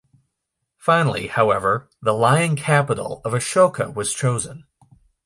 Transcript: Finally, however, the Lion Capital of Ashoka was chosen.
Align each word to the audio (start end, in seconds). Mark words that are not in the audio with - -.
Finally, 0.79 1.27
however, 1.27 1.87
the 2.01 2.11
Lion 2.13 2.55
Capital 2.55 3.21
of 3.23 3.33
Ashoka 3.33 3.93
was 3.93 4.15
chosen. 4.15 4.63